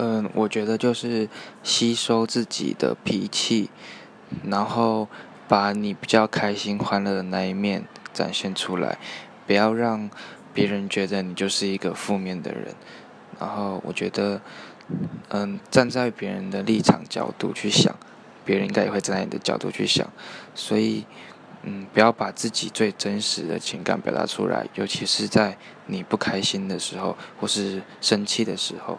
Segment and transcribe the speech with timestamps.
[0.00, 1.28] 嗯我觉得就是
[1.64, 3.68] 吸收自己的脾气
[4.44, 5.08] 然后
[5.48, 8.96] 把你比较开心欢乐的那一面展现出来
[9.44, 10.08] 不要让
[10.54, 12.74] 别人觉得你就是一个负面的人。
[13.38, 14.40] 然后我觉得
[15.28, 17.94] 嗯站在别人的立场角度去想
[18.44, 20.08] 别人应该也会站在你的角度去想。
[20.54, 21.04] 所以
[21.62, 28.98] 嗯不要把自己最真实的情感表达出来尤其是在你不开心的时候或是生气的时候